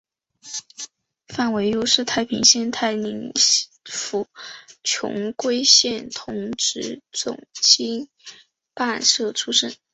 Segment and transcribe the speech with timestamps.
[1.27, 3.31] 范惟悠是太平省太宁
[3.85, 4.25] 府
[4.83, 8.09] 琼瑰县同直总芹
[8.73, 9.71] 泮社出生。